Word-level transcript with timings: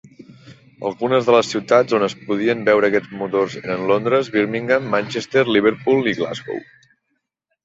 Algunes 0.89 1.25
de 1.27 1.35
les 1.35 1.51
ciutats 1.55 1.97
on 1.97 2.05
es 2.07 2.15
podien 2.29 2.63
veure 2.69 2.89
aquests 2.89 3.11
motors 3.19 3.59
eren 3.61 3.85
Londres, 3.93 4.33
Birmingham, 4.37 4.89
Manchester, 4.95 5.45
Liverpool 5.53 6.11
i 6.15 6.17
Glasgow. 6.23 6.61